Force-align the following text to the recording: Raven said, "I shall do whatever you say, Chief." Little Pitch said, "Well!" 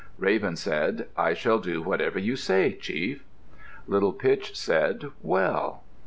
Raven 0.17 0.55
said, 0.55 1.09
"I 1.15 1.35
shall 1.35 1.59
do 1.59 1.83
whatever 1.83 2.17
you 2.17 2.35
say, 2.35 2.73
Chief." 2.73 3.23
Little 3.85 4.13
Pitch 4.13 4.57
said, 4.57 5.11
"Well!" 5.21 5.83